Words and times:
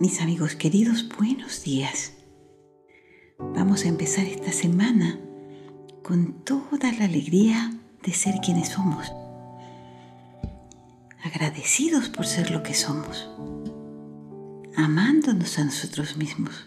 Mis 0.00 0.20
amigos 0.20 0.56
queridos, 0.56 1.08
buenos 1.16 1.62
días. 1.62 2.12
Vamos 3.38 3.84
a 3.84 3.88
empezar 3.88 4.24
esta 4.24 4.50
semana 4.50 5.18
con 6.02 6.44
toda 6.44 6.90
la 6.98 7.04
alegría 7.04 7.72
de 8.02 8.12
ser 8.12 8.36
quienes 8.44 8.70
somos. 8.70 9.12
Agradecidos 11.22 12.08
por 12.08 12.26
ser 12.26 12.50
lo 12.50 12.62
que 12.62 12.74
somos. 12.74 13.30
Amándonos 14.76 15.58
a 15.58 15.64
nosotros 15.64 16.16
mismos. 16.16 16.66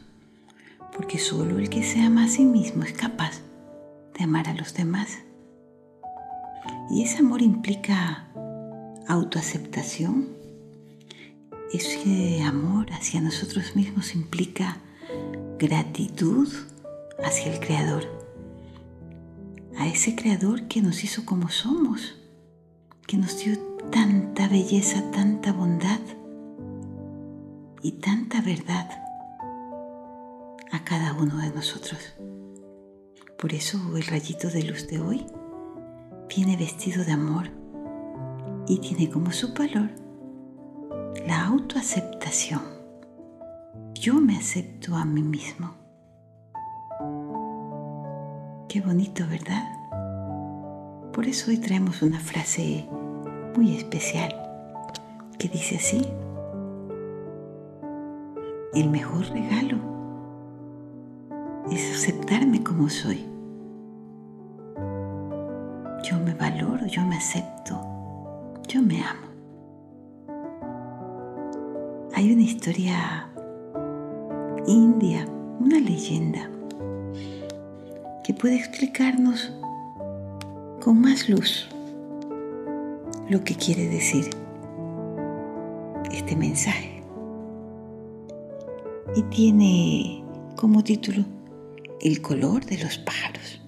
Porque 0.95 1.19
solo 1.19 1.59
el 1.59 1.69
que 1.69 1.83
se 1.83 2.01
ama 2.01 2.25
a 2.25 2.29
sí 2.29 2.45
mismo 2.45 2.83
es 2.83 2.93
capaz 2.93 3.41
de 4.17 4.23
amar 4.23 4.47
a 4.47 4.53
los 4.53 4.73
demás. 4.73 5.19
Y 6.89 7.03
ese 7.03 7.19
amor 7.19 7.41
implica 7.41 8.27
autoaceptación, 9.07 10.44
ese 11.75 12.41
amor 12.43 12.91
hacia 12.93 13.19
nosotros 13.21 13.75
mismos 13.75 14.15
implica 14.15 14.77
gratitud 15.59 16.47
hacia 17.23 17.53
el 17.53 17.59
Creador, 17.59 18.03
a 19.77 19.87
ese 19.87 20.15
Creador 20.15 20.67
que 20.67 20.81
nos 20.81 21.03
hizo 21.03 21.25
como 21.25 21.49
somos, 21.49 22.15
que 23.07 23.17
nos 23.17 23.37
dio 23.43 23.57
tanta 23.91 24.47
belleza, 24.47 25.11
tanta 25.11 25.51
bondad 25.51 25.99
y 27.81 27.93
tanta 27.93 28.41
verdad 28.41 28.89
a 30.71 30.83
cada 30.83 31.13
uno 31.13 31.37
de 31.37 31.49
nosotros. 31.49 31.99
Por 33.37 33.53
eso 33.53 33.79
el 33.97 34.03
rayito 34.05 34.49
de 34.49 34.63
luz 34.63 34.87
de 34.87 34.99
hoy 34.99 35.25
viene 36.33 36.55
vestido 36.57 37.03
de 37.03 37.11
amor 37.11 37.49
y 38.67 38.79
tiene 38.79 39.09
como 39.09 39.31
su 39.31 39.53
valor 39.53 40.04
la 41.23 41.45
autoaceptación. 41.45 42.61
Yo 43.93 44.15
me 44.15 44.37
acepto 44.37 44.95
a 44.95 45.05
mí 45.05 45.21
mismo. 45.21 45.71
Qué 48.67 48.81
bonito, 48.81 49.23
¿verdad? 49.27 49.63
Por 51.13 51.25
eso 51.27 51.49
hoy 51.49 51.57
traemos 51.57 52.01
una 52.01 52.19
frase 52.19 52.87
muy 53.55 53.75
especial 53.75 54.35
que 55.39 55.47
dice 55.47 55.77
así. 55.77 56.05
El 58.73 58.89
mejor 58.89 59.25
regalo 59.29 59.77
es 61.71 61.95
aceptarme 61.95 62.61
como 62.63 62.89
soy. 62.89 63.25
Yo 66.03 66.19
me 66.19 66.33
valoro, 66.33 66.85
yo 66.85 67.03
me 67.05 67.15
acepto, 67.15 67.81
yo 68.67 68.81
me 68.81 69.01
amo. 69.01 69.34
Hay 72.17 72.31
una 72.31 72.43
historia 72.43 73.29
india, 74.65 75.27
una 75.59 75.81
leyenda, 75.81 76.49
que 78.23 78.33
puede 78.33 78.55
explicarnos 78.55 79.51
con 80.81 81.01
más 81.01 81.27
luz 81.27 81.67
lo 83.27 83.43
que 83.43 83.55
quiere 83.55 83.89
decir 83.89 84.29
este 86.09 86.37
mensaje. 86.37 87.03
Y 89.17 89.21
tiene 89.23 90.23
como 90.55 90.85
título 90.85 91.25
El 91.99 92.21
color 92.21 92.65
de 92.65 92.77
los 92.77 92.97
pájaros. 92.97 93.61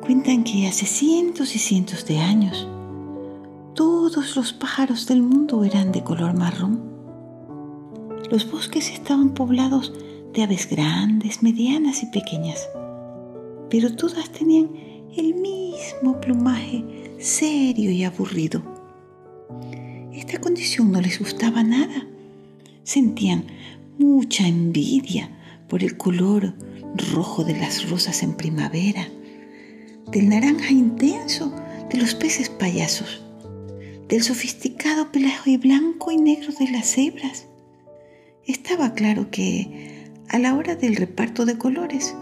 Cuentan 0.00 0.44
que 0.44 0.66
hace 0.66 0.86
cientos 0.86 1.54
y 1.54 1.58
cientos 1.58 2.06
de 2.06 2.20
años, 2.20 2.66
todos 3.78 4.34
los 4.34 4.52
pájaros 4.52 5.06
del 5.06 5.22
mundo 5.22 5.62
eran 5.62 5.92
de 5.92 6.02
color 6.02 6.34
marrón. 6.34 6.82
Los 8.28 8.50
bosques 8.50 8.90
estaban 8.90 9.34
poblados 9.34 9.92
de 10.34 10.42
aves 10.42 10.68
grandes, 10.68 11.44
medianas 11.44 12.02
y 12.02 12.06
pequeñas, 12.06 12.68
pero 13.70 13.94
todas 13.94 14.30
tenían 14.30 14.70
el 15.16 15.32
mismo 15.34 16.20
plumaje 16.20 17.14
serio 17.20 17.92
y 17.92 18.02
aburrido. 18.02 18.64
Esta 20.12 20.40
condición 20.40 20.90
no 20.90 21.00
les 21.00 21.20
gustaba 21.20 21.62
nada. 21.62 22.04
Sentían 22.82 23.44
mucha 23.96 24.44
envidia 24.48 25.30
por 25.68 25.84
el 25.84 25.96
color 25.96 26.52
rojo 27.12 27.44
de 27.44 27.56
las 27.56 27.88
rosas 27.88 28.24
en 28.24 28.36
primavera, 28.36 29.06
del 30.10 30.30
naranja 30.30 30.72
intenso 30.72 31.54
de 31.92 31.98
los 31.98 32.16
peces 32.16 32.48
payasos 32.48 33.22
del 34.08 34.22
sofisticado 34.22 35.12
pelaje 35.12 35.58
blanco 35.58 36.10
y 36.10 36.16
negro 36.16 36.52
de 36.58 36.70
las 36.70 36.86
cebras. 36.86 37.46
Estaba 38.46 38.94
claro 38.94 39.30
que 39.30 40.10
a 40.28 40.38
la 40.38 40.54
hora 40.54 40.76
del 40.76 40.96
reparto 40.96 41.44
de 41.44 41.58
colores, 41.58 42.14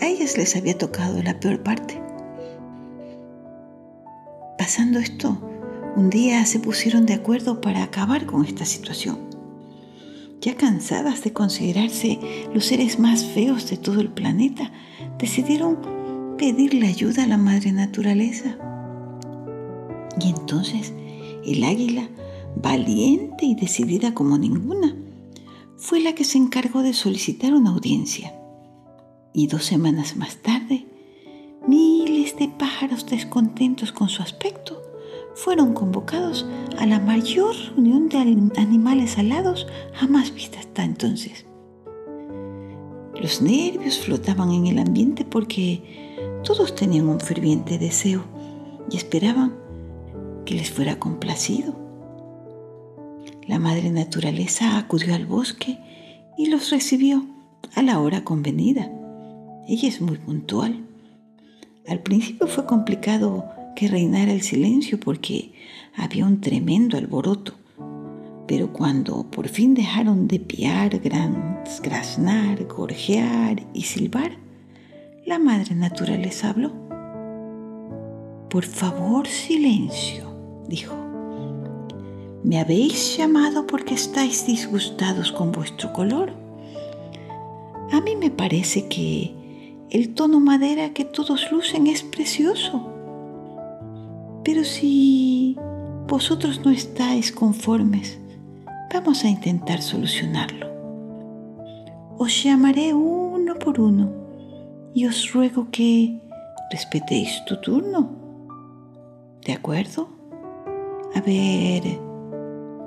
a 0.00 0.06
ellas 0.06 0.36
les 0.36 0.56
había 0.56 0.76
tocado 0.76 1.22
la 1.22 1.38
peor 1.38 1.62
parte. 1.62 2.02
Pasando 4.58 4.98
esto, 4.98 5.40
un 5.94 6.10
día 6.10 6.44
se 6.44 6.58
pusieron 6.58 7.06
de 7.06 7.14
acuerdo 7.14 7.60
para 7.60 7.84
acabar 7.84 8.26
con 8.26 8.44
esta 8.44 8.64
situación. 8.64 9.18
Ya 10.40 10.56
cansadas 10.56 11.22
de 11.22 11.32
considerarse 11.32 12.18
los 12.52 12.66
seres 12.66 12.98
más 12.98 13.24
feos 13.24 13.70
de 13.70 13.76
todo 13.76 14.00
el 14.00 14.10
planeta, 14.10 14.72
decidieron 15.18 16.36
pedirle 16.36 16.88
ayuda 16.88 17.24
a 17.24 17.26
la 17.28 17.38
madre 17.38 17.72
naturaleza. 17.72 18.58
Y 20.20 20.30
entonces 20.30 20.92
el 21.44 21.64
águila, 21.64 22.08
valiente 22.56 23.46
y 23.46 23.54
decidida 23.54 24.14
como 24.14 24.38
ninguna, 24.38 24.96
fue 25.76 26.00
la 26.00 26.14
que 26.14 26.24
se 26.24 26.38
encargó 26.38 26.82
de 26.82 26.94
solicitar 26.94 27.54
una 27.54 27.70
audiencia. 27.70 28.34
Y 29.32 29.46
dos 29.46 29.64
semanas 29.64 30.16
más 30.16 30.36
tarde, 30.38 30.86
miles 31.66 32.36
de 32.36 32.48
pájaros 32.48 33.06
descontentos 33.06 33.92
con 33.92 34.08
su 34.08 34.22
aspecto 34.22 34.82
fueron 35.34 35.74
convocados 35.74 36.46
a 36.78 36.86
la 36.86 36.98
mayor 36.98 37.54
reunión 37.54 38.08
de 38.08 38.18
animales 38.18 39.18
alados 39.18 39.66
jamás 39.92 40.34
vista 40.34 40.58
hasta 40.58 40.82
entonces. 40.82 41.44
Los 43.20 43.42
nervios 43.42 43.98
flotaban 43.98 44.50
en 44.52 44.66
el 44.66 44.78
ambiente 44.78 45.24
porque 45.24 46.38
todos 46.42 46.74
tenían 46.74 47.08
un 47.08 47.20
ferviente 47.20 47.78
deseo 47.78 48.24
y 48.90 48.96
esperaban 48.96 49.65
que 50.46 50.54
les 50.54 50.70
fuera 50.70 50.98
complacido. 50.98 51.74
La 53.46 53.58
madre 53.58 53.90
naturaleza 53.90 54.78
acudió 54.78 55.14
al 55.14 55.26
bosque 55.26 55.78
y 56.38 56.46
los 56.46 56.70
recibió 56.70 57.26
a 57.74 57.82
la 57.82 58.00
hora 58.00 58.24
convenida. 58.24 58.90
Ella 59.68 59.88
es 59.88 60.00
muy 60.00 60.16
puntual. 60.16 60.86
Al 61.86 62.00
principio 62.00 62.46
fue 62.46 62.64
complicado 62.64 63.44
que 63.74 63.88
reinara 63.88 64.32
el 64.32 64.42
silencio 64.42 64.98
porque 64.98 65.52
había 65.94 66.24
un 66.24 66.40
tremendo 66.40 66.96
alboroto. 66.96 67.54
Pero 68.48 68.72
cuando 68.72 69.28
por 69.30 69.48
fin 69.48 69.74
dejaron 69.74 70.28
de 70.28 70.38
piar, 70.38 71.00
graznar, 71.82 72.64
gorjear 72.64 73.62
y 73.74 73.82
silbar, 73.82 74.38
la 75.26 75.38
madre 75.38 75.74
naturaleza 75.74 76.50
habló. 76.50 76.72
Por 78.48 78.64
favor, 78.64 79.26
silencio 79.26 80.25
dijo. 80.68 80.94
¿Me 82.42 82.60
habéis 82.60 83.16
llamado 83.16 83.66
porque 83.66 83.94
estáis 83.94 84.46
disgustados 84.46 85.32
con 85.32 85.50
vuestro 85.50 85.92
color? 85.92 86.32
A 87.92 88.00
mí 88.00 88.14
me 88.16 88.30
parece 88.30 88.86
que 88.88 89.34
el 89.90 90.14
tono 90.14 90.40
madera 90.40 90.90
que 90.90 91.04
todos 91.04 91.50
lucen 91.50 91.86
es 91.86 92.02
precioso. 92.02 92.88
Pero 94.44 94.64
si 94.64 95.56
vosotros 96.06 96.60
no 96.64 96.70
estáis 96.70 97.32
conformes, 97.32 98.18
vamos 98.92 99.24
a 99.24 99.28
intentar 99.28 99.82
solucionarlo. 99.82 100.66
Os 102.18 102.44
llamaré 102.44 102.94
uno 102.94 103.56
por 103.56 103.80
uno 103.80 104.10
y 104.94 105.06
os 105.06 105.32
ruego 105.32 105.68
que 105.70 106.20
respetéis 106.70 107.44
tu 107.44 107.60
turno. 107.60 108.10
¿De 109.44 109.52
acuerdo? 109.52 110.15
A 111.16 111.22
ver, 111.22 111.98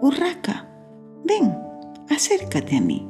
Urraca, 0.01 0.67
ven, 1.25 1.51
acércate 2.11 2.77
a 2.77 2.79
mí. 2.79 3.09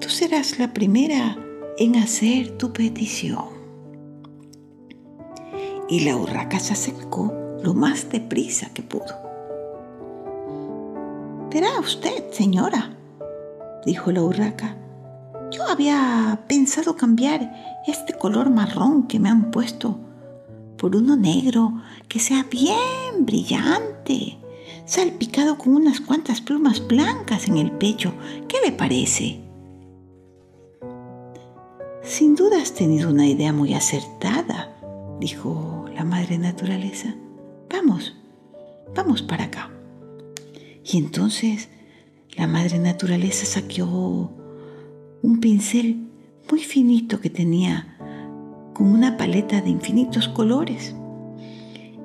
Tú 0.00 0.08
serás 0.08 0.58
la 0.58 0.74
primera 0.74 1.36
en 1.78 1.94
hacer 1.94 2.58
tu 2.58 2.72
petición. 2.72 3.44
Y 5.88 6.00
la 6.00 6.16
urraca 6.16 6.58
se 6.58 6.72
acercó 6.72 7.32
lo 7.62 7.74
más 7.74 8.10
deprisa 8.10 8.70
que 8.74 8.82
pudo. 8.82 9.14
Verá 11.52 11.78
usted, 11.78 12.32
señora, 12.32 12.90
dijo 13.86 14.10
la 14.10 14.24
urraca. 14.24 14.76
Yo 15.52 15.62
había 15.68 16.40
pensado 16.48 16.96
cambiar 16.96 17.52
este 17.86 18.14
color 18.14 18.50
marrón 18.50 19.06
que 19.06 19.20
me 19.20 19.28
han 19.28 19.52
puesto 19.52 19.96
por 20.76 20.96
uno 20.96 21.14
negro 21.14 21.72
que 22.08 22.18
sea 22.18 22.44
bien 22.50 23.24
brillante, 23.24 23.93
salpicado 24.86 25.56
con 25.58 25.74
unas 25.74 26.00
cuantas 26.00 26.40
plumas 26.40 26.86
blancas 26.86 27.48
en 27.48 27.56
el 27.56 27.72
pecho. 27.72 28.12
¿Qué 28.48 28.58
le 28.64 28.72
parece? 28.72 29.40
Sin 32.02 32.34
duda 32.34 32.60
has 32.60 32.74
tenido 32.74 33.10
una 33.10 33.26
idea 33.26 33.52
muy 33.52 33.74
acertada, 33.74 34.76
dijo 35.20 35.86
la 35.94 36.04
madre 36.04 36.38
naturaleza. 36.38 37.14
Vamos, 37.70 38.14
vamos 38.94 39.22
para 39.22 39.44
acá. 39.44 39.70
Y 40.84 40.98
entonces 40.98 41.68
la 42.36 42.46
madre 42.46 42.78
naturaleza 42.78 43.46
saqueó 43.46 44.30
un 45.22 45.40
pincel 45.40 46.08
muy 46.50 46.60
finito 46.60 47.20
que 47.20 47.30
tenía 47.30 47.96
con 48.74 48.88
una 48.88 49.16
paleta 49.16 49.62
de 49.62 49.70
infinitos 49.70 50.28
colores 50.28 50.94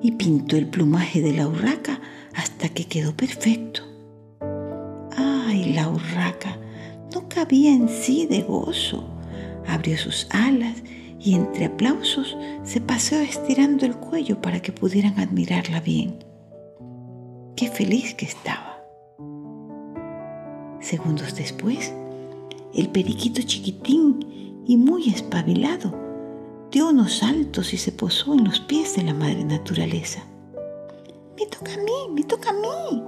y 0.02 0.12
pintó 0.12 0.56
el 0.58 0.68
plumaje 0.68 1.22
de 1.22 1.34
la 1.34 1.48
urraca 1.48 2.00
hasta 2.36 2.70
que 2.70 2.86
quedó 2.86 3.16
perfecto. 3.16 3.82
¡Ay, 5.16 5.74
la 5.74 5.90
urraca! 5.90 6.58
No 7.14 7.28
cabía 7.28 7.72
en 7.74 7.90
sí 7.90 8.26
de 8.26 8.42
gozo. 8.42 9.04
Abrió 9.68 9.98
sus 9.98 10.28
alas 10.32 10.84
y 11.20 11.36
entre 11.36 11.66
aplausos 11.66 12.38
se 12.64 12.80
paseó 12.82 13.20
estirando 13.20 13.86
el 13.86 13.96
cuello 13.96 14.42
para 14.42 14.62
que 14.62 14.72
pudieran 14.72 15.20
admirarla 15.20 15.82
bien. 15.82 16.24
¡Qué 17.56 17.68
feliz 17.68 18.14
que 18.14 18.26
estaba! 18.26 18.82
Segundos 20.80 21.36
después, 21.36 21.94
el 22.74 22.90
periquito 22.90 23.42
chiquitín 23.42 24.64
y 24.66 24.78
muy 24.78 25.10
espabilado 25.10 26.09
dio 26.72 26.90
unos 26.90 27.18
saltos 27.18 27.74
y 27.74 27.78
se 27.78 27.92
posó 27.92 28.34
en 28.34 28.44
los 28.44 28.60
pies 28.60 28.96
de 28.96 29.04
la 29.04 29.14
madre 29.14 29.44
naturaleza. 29.44 30.24
Me 31.38 31.46
toca 31.48 31.74
a 31.74 31.78
mí, 31.78 32.14
me 32.14 32.24
toca 32.24 32.50
a 32.50 32.54
mí. 32.54 33.04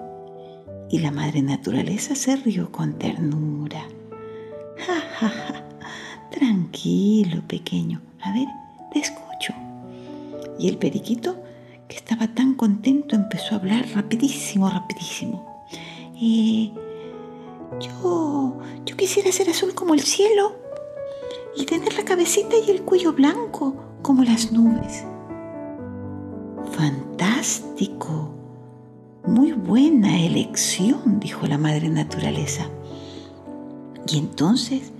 Y 0.89 0.99
la 0.99 1.11
madre 1.11 1.41
naturaleza 1.41 2.15
se 2.15 2.35
rió 2.37 2.71
con 2.71 2.97
ternura. 2.97 3.85
Ja, 4.77 5.01
ja, 5.19 5.29
ja. 5.29 5.65
Tranquilo, 6.31 7.43
pequeño. 7.47 8.01
A 8.21 8.33
ver, 8.33 8.47
te 8.91 8.99
escucho. 8.99 9.53
Y 10.57 10.67
el 10.67 10.77
periquito, 10.77 11.43
que 11.87 11.97
estaba 11.97 12.27
tan 12.33 12.55
contento, 12.55 13.15
empezó 13.15 13.55
a 13.55 13.57
hablar 13.59 13.87
rapidísimo, 13.93 14.69
rapidísimo. 14.69 15.65
Eh, 16.19 16.71
yo, 17.79 18.59
yo 18.85 18.97
quisiera 18.97 19.31
ser 19.31 19.49
azul 19.49 19.73
como 19.73 19.93
el 19.93 20.01
cielo 20.01 20.55
y 21.55 21.65
tener 21.65 21.93
la 21.95 22.03
cabecita 22.03 22.55
y 22.57 22.71
el 22.71 22.83
cuello 22.83 23.13
blanco 23.13 23.75
como 24.01 24.23
las 24.23 24.51
nubes. 24.51 25.03
Fantástico. 26.71 28.29
Muy 29.25 29.51
buena 29.51 30.19
elección, 30.19 31.19
dijo 31.19 31.45
la 31.45 31.57
madre 31.57 31.89
naturaleza. 31.89 32.67
Y 34.07 34.17
entonces 34.17 34.91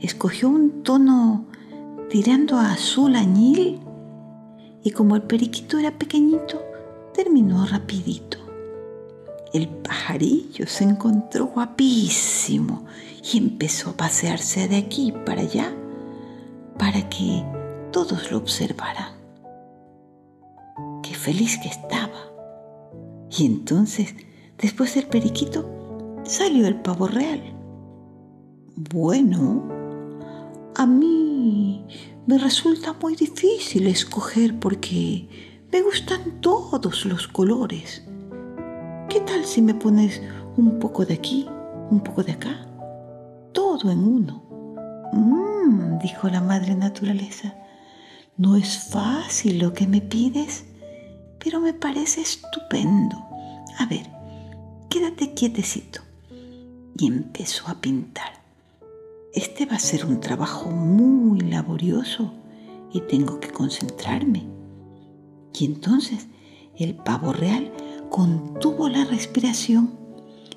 escogió 0.00 0.48
un 0.48 0.82
tono 0.82 1.44
tirando 2.08 2.56
a 2.56 2.72
azul 2.72 3.16
añil 3.16 3.80
y 4.82 4.90
como 4.92 5.16
el 5.16 5.22
periquito 5.22 5.78
era 5.78 5.90
pequeñito, 5.90 6.62
terminó 7.12 7.66
rapidito. 7.66 8.38
El 9.52 9.68
pajarillo 9.68 10.66
se 10.66 10.84
encontró 10.84 11.46
guapísimo 11.46 12.86
y 13.22 13.38
empezó 13.38 13.90
a 13.90 13.96
pasearse 13.96 14.68
de 14.68 14.76
aquí 14.76 15.12
para 15.24 15.42
allá 15.42 15.75
para 16.78 17.08
que 17.08 17.44
todos 17.92 18.30
lo 18.30 18.38
observaran. 18.38 19.14
Qué 21.02 21.14
feliz 21.14 21.58
que 21.58 21.68
estaba. 21.68 22.10
Y 23.30 23.46
entonces, 23.46 24.14
después 24.58 24.94
del 24.94 25.06
periquito, 25.06 25.68
salió 26.24 26.66
el 26.66 26.76
pavo 26.76 27.06
real. 27.06 27.42
Bueno, 28.76 29.64
a 30.74 30.86
mí 30.86 31.86
me 32.26 32.38
resulta 32.38 32.94
muy 33.00 33.14
difícil 33.14 33.86
escoger 33.86 34.58
porque 34.58 35.28
me 35.72 35.82
gustan 35.82 36.40
todos 36.40 37.06
los 37.06 37.28
colores. 37.28 38.04
¿Qué 39.08 39.20
tal 39.20 39.44
si 39.44 39.62
me 39.62 39.74
pones 39.74 40.20
un 40.56 40.78
poco 40.78 41.04
de 41.04 41.14
aquí, 41.14 41.46
un 41.90 42.00
poco 42.00 42.22
de 42.22 42.32
acá? 42.32 42.66
Todo 43.52 43.90
en 43.90 44.00
uno. 44.00 44.42
Dijo 46.02 46.28
la 46.28 46.40
madre 46.40 46.74
naturaleza, 46.74 47.54
no 48.36 48.56
es 48.56 48.78
fácil 48.78 49.58
lo 49.58 49.72
que 49.72 49.86
me 49.86 50.00
pides, 50.00 50.64
pero 51.42 51.60
me 51.60 51.74
parece 51.74 52.20
estupendo. 52.20 53.16
A 53.78 53.86
ver, 53.86 54.06
quédate 54.88 55.34
quietecito. 55.34 56.02
Y 56.98 57.06
empezó 57.06 57.68
a 57.68 57.80
pintar. 57.80 58.42
Este 59.34 59.66
va 59.66 59.76
a 59.76 59.80
ser 59.80 60.06
un 60.06 60.20
trabajo 60.20 60.70
muy 60.70 61.40
laborioso 61.40 62.32
y 62.92 63.00
tengo 63.00 63.40
que 63.40 63.48
concentrarme. 63.48 64.44
Y 65.52 65.64
entonces 65.64 66.26
el 66.78 66.94
pavo 66.94 67.32
real 67.32 67.72
contuvo 68.10 68.88
la 68.88 69.04
respiración 69.04 69.90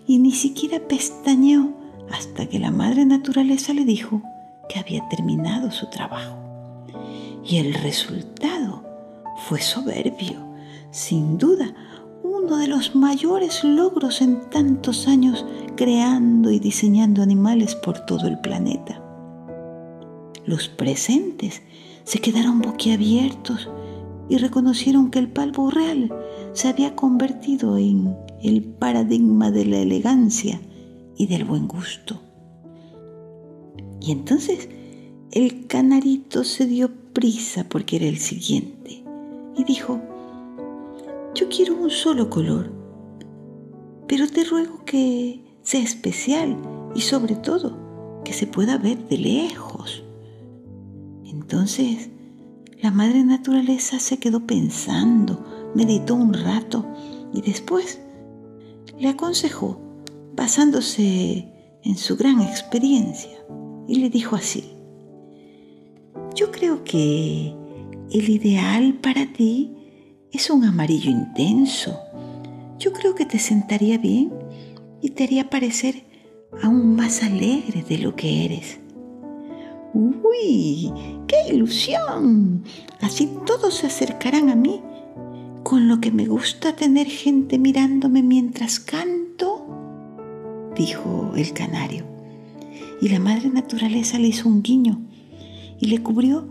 y 0.05 0.19
ni 0.19 0.31
siquiera 0.31 0.87
pestañeó 0.87 1.73
hasta 2.11 2.47
que 2.47 2.59
la 2.59 2.71
madre 2.71 3.05
naturaleza 3.05 3.73
le 3.73 3.85
dijo 3.85 4.21
que 4.69 4.79
había 4.79 5.07
terminado 5.09 5.71
su 5.71 5.89
trabajo. 5.89 6.37
Y 7.43 7.57
el 7.57 7.73
resultado 7.73 8.83
fue 9.47 9.59
soberbio, 9.59 10.37
sin 10.91 11.37
duda 11.37 11.73
uno 12.23 12.57
de 12.57 12.67
los 12.67 12.95
mayores 12.95 13.63
logros 13.63 14.21
en 14.21 14.49
tantos 14.49 15.07
años 15.07 15.45
creando 15.75 16.51
y 16.51 16.59
diseñando 16.59 17.21
animales 17.21 17.75
por 17.75 18.05
todo 18.05 18.27
el 18.27 18.39
planeta. 18.39 19.01
Los 20.45 20.67
presentes 20.67 21.61
se 22.03 22.19
quedaron 22.19 22.61
boquiabiertos 22.61 23.69
y 24.29 24.37
reconocieron 24.37 25.11
que 25.11 25.19
el 25.19 25.29
palvo 25.29 25.69
real 25.69 26.13
se 26.53 26.67
había 26.67 26.95
convertido 26.95 27.77
en 27.77 28.15
el 28.41 28.63
paradigma 28.63 29.51
de 29.51 29.65
la 29.65 29.79
elegancia 29.79 30.59
y 31.17 31.27
del 31.27 31.45
buen 31.45 31.67
gusto. 31.67 32.21
Y 34.09 34.11
entonces 34.11 34.67
el 35.29 35.67
canarito 35.67 36.43
se 36.43 36.65
dio 36.65 36.89
prisa 37.13 37.69
porque 37.69 37.97
era 37.97 38.07
el 38.07 38.17
siguiente 38.17 39.03
y 39.55 39.63
dijo, 39.65 40.01
yo 41.35 41.47
quiero 41.47 41.75
un 41.75 41.91
solo 41.91 42.27
color, 42.27 42.71
pero 44.07 44.27
te 44.27 44.45
ruego 44.45 44.83
que 44.83 45.43
sea 45.61 45.83
especial 45.83 46.57
y 46.95 47.01
sobre 47.01 47.35
todo 47.35 47.77
que 48.25 48.33
se 48.33 48.47
pueda 48.47 48.79
ver 48.79 48.97
de 49.09 49.19
lejos. 49.19 50.03
Entonces 51.25 52.09
la 52.81 52.89
madre 52.89 53.23
naturaleza 53.23 53.99
se 53.99 54.17
quedó 54.17 54.39
pensando, 54.47 55.71
meditó 55.75 56.15
un 56.15 56.33
rato 56.33 56.83
y 57.31 57.41
después 57.41 58.01
le 58.97 59.09
aconsejó, 59.09 59.79
basándose 60.35 61.47
en 61.83 61.95
su 61.95 62.17
gran 62.17 62.41
experiencia, 62.41 63.37
y 63.89 63.95
le 63.95 64.11
dijo 64.11 64.35
así, 64.35 64.65
yo 66.35 66.51
creo 66.51 66.83
que 66.83 67.55
el 68.11 68.29
ideal 68.29 68.93
para 69.01 69.33
ti 69.33 69.75
es 70.31 70.51
un 70.51 70.63
amarillo 70.63 71.09
intenso. 71.09 71.99
Yo 72.77 72.93
creo 72.93 73.15
que 73.15 73.25
te 73.25 73.39
sentaría 73.39 73.97
bien 73.97 74.31
y 75.01 75.09
te 75.09 75.23
haría 75.23 75.49
parecer 75.49 76.03
aún 76.61 76.95
más 76.95 77.23
alegre 77.23 77.81
de 77.81 77.97
lo 77.97 78.15
que 78.15 78.45
eres. 78.45 78.79
¡Uy! 79.95 80.93
¡Qué 81.27 81.51
ilusión! 81.51 82.63
Así 83.01 83.27
todos 83.47 83.73
se 83.73 83.87
acercarán 83.87 84.51
a 84.51 84.55
mí, 84.55 84.81
con 85.63 85.87
lo 85.87 85.99
que 85.99 86.11
me 86.11 86.27
gusta 86.27 86.75
tener 86.75 87.07
gente 87.07 87.57
mirándome 87.57 88.21
mientras 88.21 88.79
canto, 88.79 89.65
dijo 90.75 91.33
el 91.35 91.53
canario. 91.53 92.18
Y 93.01 93.09
la 93.09 93.19
madre 93.19 93.49
naturaleza 93.49 94.19
le 94.19 94.27
hizo 94.27 94.47
un 94.49 94.61
guiño 94.61 94.99
y 95.79 95.87
le 95.87 96.03
cubrió 96.03 96.47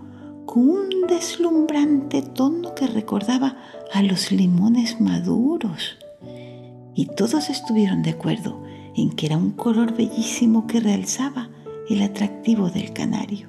con 0.47 0.69
un 0.69 1.07
deslumbrante 1.07 2.23
tono 2.23 2.75
que 2.75 2.87
recordaba 2.87 3.57
a 3.93 4.03
los 4.03 4.33
limones 4.33 5.01
maduros. 5.01 5.99
Y 6.95 7.07
todos 7.07 7.51
estuvieron 7.51 8.03
de 8.03 8.11
acuerdo 8.11 8.63
en 8.97 9.11
que 9.11 9.27
era 9.27 9.37
un 9.37 9.53
color 9.53 9.95
bellísimo 9.95 10.67
que 10.67 10.81
realzaba 10.81 11.51
el 11.89 12.03
atractivo 12.03 12.71
del 12.71 12.93
canario. 12.93 13.49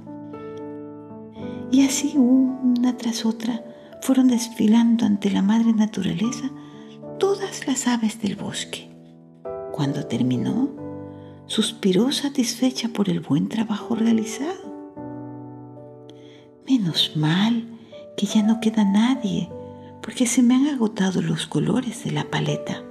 Y 1.71 1.85
así 1.85 2.13
una 2.17 2.97
tras 2.97 3.25
otra 3.25 3.63
fueron 4.01 4.27
desfilando 4.27 5.05
ante 5.05 5.29
la 5.29 5.41
madre 5.41 5.73
naturaleza 5.73 6.51
todas 7.19 7.67
las 7.67 7.87
aves 7.87 8.21
del 8.21 8.35
bosque. 8.35 8.89
Cuando 9.71 10.05
terminó, 10.05 10.69
suspiró 11.49 12.11
satisfecha 12.11 12.89
por 12.89 13.09
el 13.09 13.21
buen 13.21 13.49
trabajo 13.49 13.95
realizado. 13.95 14.69
Menos 16.67 17.13
mal 17.15 17.65
que 18.15 18.27
ya 18.27 18.43
no 18.43 18.59
queda 18.59 18.85
nadie, 18.85 19.49
porque 20.03 20.27
se 20.27 20.43
me 20.43 20.53
han 20.53 20.67
agotado 20.67 21.23
los 21.23 21.47
colores 21.47 22.03
de 22.03 22.11
la 22.11 22.29
paleta. 22.29 22.83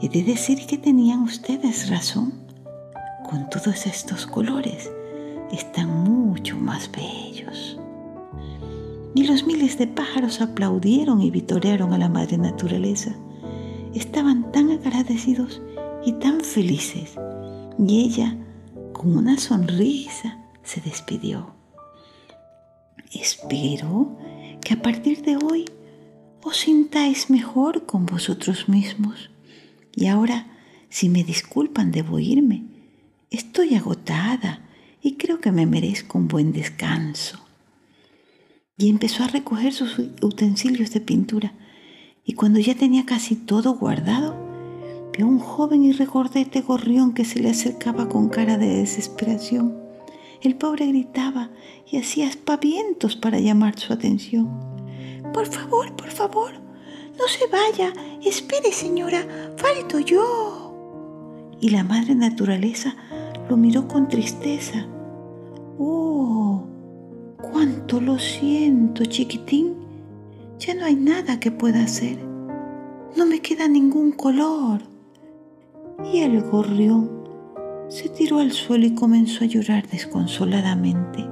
He 0.00 0.08
de 0.08 0.22
decir 0.22 0.66
que 0.66 0.78
tenían 0.78 1.22
ustedes 1.22 1.90
razón. 1.90 2.32
Con 3.28 3.50
todos 3.50 3.86
estos 3.86 4.26
colores 4.26 4.90
están 5.52 6.02
mucho 6.04 6.56
más 6.56 6.90
bellos. 6.90 7.78
Y 9.14 9.26
los 9.26 9.44
miles 9.44 9.76
de 9.76 9.86
pájaros 9.86 10.40
aplaudieron 10.40 11.20
y 11.20 11.30
vitorearon 11.30 11.92
a 11.92 11.98
la 11.98 12.08
madre 12.08 12.38
naturaleza. 12.38 13.14
Estaban 13.92 14.50
tan 14.50 14.70
agradecidos 14.70 15.60
y 16.04 16.12
tan 16.12 16.40
felices. 16.40 17.14
Y 17.78 18.04
ella, 18.04 18.36
con 18.92 19.16
una 19.16 19.38
sonrisa, 19.38 20.38
se 20.62 20.80
despidió. 20.80 21.54
Espero 23.12 24.16
que 24.62 24.74
a 24.74 24.82
partir 24.82 25.22
de 25.22 25.36
hoy 25.36 25.64
os 26.42 26.58
sintáis 26.58 27.30
mejor 27.30 27.86
con 27.86 28.06
vosotros 28.06 28.68
mismos. 28.68 29.30
Y 29.94 30.06
ahora, 30.06 30.46
si 30.88 31.08
me 31.08 31.24
disculpan, 31.24 31.90
debo 31.90 32.18
irme. 32.18 32.64
Estoy 33.30 33.74
agotada 33.74 34.62
y 35.02 35.14
creo 35.14 35.40
que 35.40 35.52
me 35.52 35.66
merezco 35.66 36.18
un 36.18 36.28
buen 36.28 36.52
descanso. 36.52 37.40
Y 38.76 38.88
empezó 38.90 39.24
a 39.24 39.28
recoger 39.28 39.72
sus 39.72 39.98
utensilios 40.22 40.92
de 40.92 41.00
pintura. 41.00 41.52
Y 42.24 42.34
cuando 42.34 42.60
ya 42.60 42.74
tenía 42.74 43.04
casi 43.06 43.34
todo 43.34 43.74
guardado, 43.74 44.47
un 45.24 45.38
joven 45.38 45.84
y 45.84 45.92
regordete 45.92 46.60
gorrión 46.60 47.12
que 47.12 47.24
se 47.24 47.40
le 47.40 47.50
acercaba 47.50 48.08
con 48.08 48.28
cara 48.28 48.58
de 48.58 48.68
desesperación. 48.68 49.76
El 50.40 50.54
pobre 50.54 50.86
gritaba 50.86 51.50
y 51.90 51.98
hacía 51.98 52.28
aspavientos 52.28 53.16
para 53.16 53.40
llamar 53.40 53.78
su 53.78 53.92
atención. 53.92 54.48
Por 55.32 55.46
favor, 55.46 55.94
por 55.96 56.10
favor, 56.10 56.52
no 57.18 57.26
se 57.26 57.46
vaya. 57.48 57.92
Espere, 58.24 58.72
señora, 58.72 59.26
falto 59.56 59.98
yo. 59.98 61.56
Y 61.60 61.70
la 61.70 61.82
madre 61.82 62.14
naturaleza 62.14 62.94
lo 63.48 63.56
miró 63.56 63.88
con 63.88 64.08
tristeza. 64.08 64.86
Oh, 65.78 66.62
cuánto 67.42 68.00
lo 68.00 68.18
siento, 68.18 69.04
chiquitín. 69.04 69.74
Ya 70.60 70.74
no 70.74 70.84
hay 70.84 70.94
nada 70.94 71.40
que 71.40 71.50
pueda 71.50 71.82
hacer. 71.82 72.18
No 73.16 73.26
me 73.26 73.40
queda 73.40 73.66
ningún 73.66 74.12
color. 74.12 74.82
Y 76.04 76.18
el 76.18 76.42
gorrión 76.42 77.10
se 77.88 78.08
tiró 78.08 78.38
al 78.38 78.52
suelo 78.52 78.86
y 78.86 78.94
comenzó 78.94 79.42
a 79.42 79.48
llorar 79.48 79.88
desconsoladamente. 79.88 81.26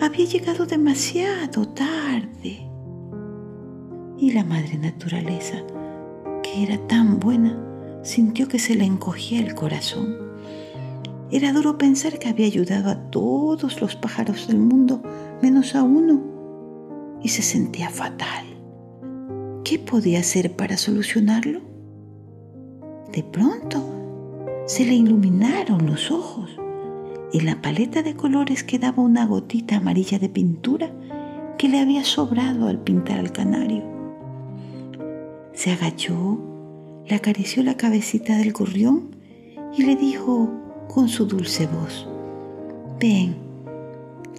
Había 0.00 0.26
llegado 0.26 0.66
demasiado 0.66 1.66
tarde. 1.68 2.68
Y 4.18 4.32
la 4.32 4.44
madre 4.44 4.76
naturaleza, 4.76 5.62
que 6.42 6.64
era 6.64 6.76
tan 6.86 7.18
buena, 7.18 7.58
sintió 8.02 8.46
que 8.46 8.58
se 8.58 8.74
le 8.74 8.84
encogía 8.84 9.40
el 9.40 9.54
corazón. 9.54 10.16
Era 11.30 11.52
duro 11.52 11.78
pensar 11.78 12.18
que 12.18 12.28
había 12.28 12.46
ayudado 12.46 12.90
a 12.90 13.10
todos 13.10 13.80
los 13.80 13.96
pájaros 13.96 14.48
del 14.48 14.58
mundo 14.58 15.02
menos 15.40 15.74
a 15.74 15.82
uno 15.82 17.18
y 17.22 17.28
se 17.28 17.42
sentía 17.42 17.90
fatal. 17.90 18.44
¿Qué 19.64 19.78
podía 19.78 20.20
hacer 20.20 20.56
para 20.56 20.76
solucionarlo? 20.76 21.77
De 23.18 23.24
pronto 23.24 23.82
se 24.66 24.86
le 24.86 24.94
iluminaron 24.94 25.86
los 25.86 26.12
ojos. 26.12 26.56
En 27.32 27.46
la 27.46 27.60
paleta 27.60 28.04
de 28.04 28.14
colores 28.14 28.62
quedaba 28.62 29.02
una 29.02 29.26
gotita 29.26 29.78
amarilla 29.78 30.20
de 30.20 30.28
pintura 30.28 30.92
que 31.58 31.68
le 31.68 31.80
había 31.80 32.04
sobrado 32.04 32.68
al 32.68 32.78
pintar 32.78 33.18
al 33.18 33.32
canario. 33.32 33.82
Se 35.52 35.72
agachó, 35.72 36.38
le 37.08 37.16
acarició 37.16 37.64
la 37.64 37.76
cabecita 37.76 38.36
del 38.36 38.52
gorrión 38.52 39.16
y 39.76 39.82
le 39.82 39.96
dijo 39.96 40.52
con 40.86 41.08
su 41.08 41.26
dulce 41.26 41.66
voz, 41.66 42.06
ven, 43.00 43.34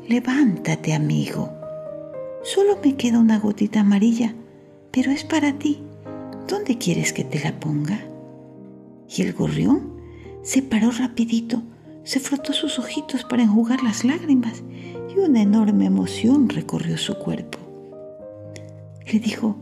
levántate 0.08 0.94
amigo, 0.94 1.50
solo 2.44 2.78
me 2.82 2.96
queda 2.96 3.20
una 3.20 3.40
gotita 3.40 3.82
amarilla, 3.82 4.34
pero 4.92 5.12
es 5.12 5.26
para 5.26 5.52
ti. 5.60 5.82
¿Dónde 6.48 6.78
quieres 6.78 7.12
que 7.12 7.26
te 7.26 7.42
la 7.42 7.60
ponga? 7.60 8.09
Y 9.20 9.24
el 9.24 9.34
gorrión 9.34 9.82
se 10.44 10.62
paró 10.62 10.92
rapidito, 10.92 11.62
se 12.06 12.22
frotó 12.22 12.54
sus 12.54 12.80
ojitos 12.80 13.26
para 13.26 13.44
enjugar 13.44 13.84
las 13.84 14.06
lágrimas 14.06 14.64
y 15.14 15.20
una 15.20 15.42
enorme 15.42 15.88
emoción 15.88 16.48
recorrió 16.48 16.98
su 16.98 17.16
cuerpo. 17.16 17.60
Le 19.12 19.20
dijo, 19.20 19.58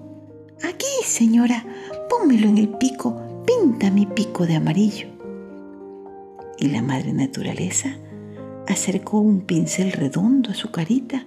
aquí, 0.61 0.85
señora, 1.03 1.65
pónmelo 2.07 2.47
en 2.49 2.59
el 2.59 2.69
pico, 2.69 3.19
pinta 3.47 3.89
mi 3.89 4.05
pico 4.05 4.45
de 4.45 4.57
amarillo. 4.57 5.07
Y 6.59 6.67
la 6.67 6.83
madre 6.83 7.11
naturaleza 7.11 7.97
acercó 8.67 9.17
un 9.17 9.41
pincel 9.41 9.91
redondo 9.91 10.51
a 10.51 10.53
su 10.53 10.69
carita 10.69 11.25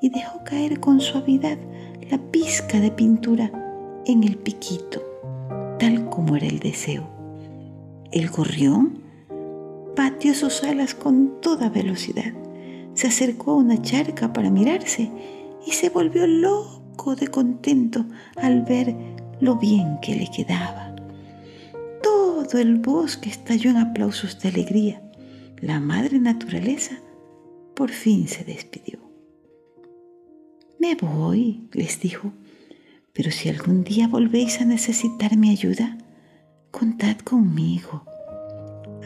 y 0.00 0.08
dejó 0.08 0.42
caer 0.42 0.80
con 0.80 1.00
suavidad 1.00 1.58
la 2.10 2.18
pizca 2.18 2.80
de 2.80 2.90
pintura 2.90 3.52
en 4.04 4.24
el 4.24 4.36
piquito, 4.36 5.00
tal 5.78 6.10
como 6.10 6.34
era 6.34 6.48
el 6.48 6.58
deseo. 6.58 7.21
El 8.12 8.28
gorrión 8.28 9.00
pateó 9.96 10.34
sus 10.34 10.62
alas 10.64 10.94
con 10.94 11.40
toda 11.40 11.70
velocidad. 11.70 12.34
Se 12.92 13.06
acercó 13.06 13.52
a 13.52 13.56
una 13.56 13.80
charca 13.80 14.34
para 14.34 14.50
mirarse 14.50 15.10
y 15.66 15.72
se 15.72 15.88
volvió 15.88 16.26
loco 16.26 17.16
de 17.16 17.28
contento 17.28 18.04
al 18.36 18.62
ver 18.62 18.94
lo 19.40 19.56
bien 19.56 19.98
que 20.02 20.14
le 20.14 20.28
quedaba. 20.30 20.94
Todo 22.02 22.58
el 22.58 22.76
bosque 22.76 23.30
estalló 23.30 23.70
en 23.70 23.78
aplausos 23.78 24.38
de 24.40 24.50
alegría. 24.50 25.02
La 25.60 25.80
madre 25.80 26.18
naturaleza 26.18 26.98
por 27.74 27.90
fin 27.90 28.28
se 28.28 28.44
despidió. 28.44 28.98
Me 30.78 30.96
voy, 30.96 31.66
les 31.72 31.98
dijo, 32.00 32.32
pero 33.14 33.30
si 33.30 33.48
algún 33.48 33.84
día 33.84 34.06
volvéis 34.06 34.60
a 34.60 34.66
necesitar 34.66 35.36
mi 35.36 35.50
ayuda, 35.50 35.96
contad 36.72 37.18
conmigo. 37.18 38.02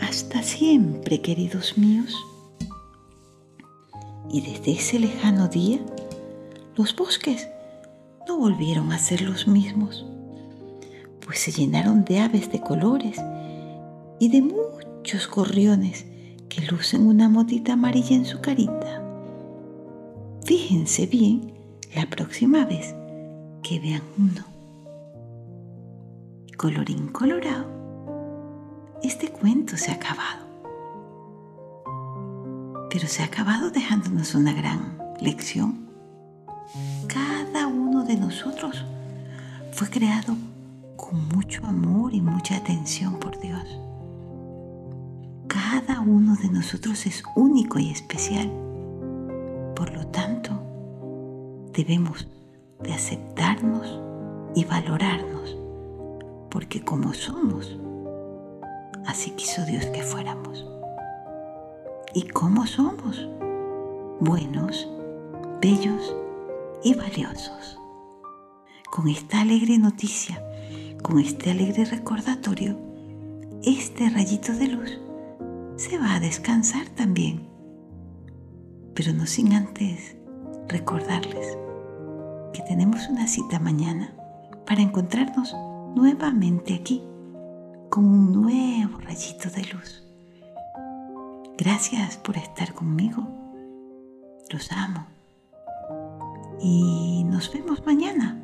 Hasta 0.01 0.43
siempre, 0.43 1.21
queridos 1.21 1.77
míos. 1.77 2.15
Y 4.31 4.41
desde 4.41 4.73
ese 4.73 4.99
lejano 4.99 5.49
día, 5.49 5.81
los 6.77 6.97
bosques 6.97 7.49
no 8.27 8.39
volvieron 8.39 8.93
a 8.93 8.99
ser 8.99 9.21
los 9.21 9.47
mismos, 9.47 10.07
pues 11.21 11.41
se 11.41 11.51
llenaron 11.51 12.05
de 12.05 12.21
aves 12.21 12.51
de 12.51 12.61
colores 12.61 13.19
y 14.19 14.29
de 14.29 14.43
muchos 14.43 15.29
gorriones 15.29 16.07
que 16.49 16.63
lucen 16.63 17.07
una 17.07 17.29
motita 17.29 17.75
amarilla 17.75 18.17
en 18.17 18.25
su 18.25 18.41
carita. 18.41 19.03
Fíjense 20.45 21.07
bien 21.07 21.53
la 21.95 22.09
próxima 22.09 22.65
vez 22.65 22.95
que 23.63 23.81
vean 23.81 24.03
uno 24.19 24.56
colorín 26.57 27.09
colorado, 27.09 27.67
este 29.03 29.29
cuento 29.29 29.77
se 29.77 29.91
ha 29.91 29.95
acabado. 29.95 30.47
Pero 32.91 33.07
se 33.09 33.23
ha 33.23 33.27
acabado 33.27 33.71
dejándonos 33.71 34.35
una 34.35 34.53
gran 34.53 34.99
lección. 35.21 35.87
Cada 37.07 37.67
uno 37.67 38.05
de 38.05 38.17
nosotros 38.17 38.85
fue 39.73 39.89
creado 39.91 40.35
con 40.97 41.29
mucho 41.29 41.67
amor 41.67 42.15
y 42.15 42.21
mucha 42.21 42.57
atención 42.57 43.19
por 43.19 43.39
Dios. 43.39 43.79
Cada 45.47 46.01
uno 46.01 46.37
de 46.37 46.49
nosotros 46.49 47.07
es 47.07 47.23
único 47.35 47.79
y 47.79 47.91
especial. 47.91 48.51
Por 49.75 49.93
lo 49.93 50.07
tanto, 50.07 50.59
debemos 51.73 52.27
de 52.83 52.95
aceptarnos 52.95 54.01
y 54.55 54.65
valorarnos 54.65 55.66
porque 56.51 56.83
como 56.83 57.15
somos, 57.15 57.79
así 59.07 59.31
quiso 59.33 59.65
Dios 59.65 59.87
que 59.87 60.03
fuéramos. 60.03 60.67
¿Y 62.15 62.29
cómo 62.29 62.67
somos? 62.67 63.29
Buenos, 64.21 64.89
bellos 65.61 66.15
y 66.83 66.95
valiosos. 66.95 67.79
Con 68.91 69.09
esta 69.09 69.43
alegre 69.43 69.79
noticia, 69.79 70.43
con 71.03 71.19
este 71.19 71.51
alegre 71.51 71.85
recordatorio, 71.85 72.79
este 73.63 74.09
rayito 74.09 74.53
de 74.55 74.69
luz 74.69 74.99
se 75.77 75.99
va 75.99 76.15
a 76.15 76.21
descansar 76.21 76.89
también. 76.91 77.47
Pero 78.95 79.13
no 79.13 79.27
sin 79.27 79.53
antes 79.53 80.17
recordarles 80.69 81.59
que 82.53 82.63
tenemos 82.63 83.09
una 83.09 83.27
cita 83.27 83.59
mañana 83.59 84.15
para 84.67 84.81
encontrarnos 84.81 85.55
nuevamente 85.97 86.75
aquí 86.75 87.03
con 87.89 88.05
un 88.05 88.33
nuevo 88.43 88.99
rayito 88.99 89.49
de 89.49 89.65
luz. 89.65 90.05
Gracias 91.57 92.19
por 92.19 92.37
estar 92.37 92.75
conmigo. 92.75 93.27
Los 94.51 94.71
amo. 94.73 95.07
Y 96.61 97.25
nos 97.25 97.51
vemos 97.51 97.85
mañana. 97.87 98.43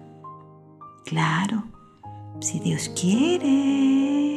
Claro, 1.05 1.65
si 2.41 2.59
Dios 2.59 2.89
quiere. 2.99 4.32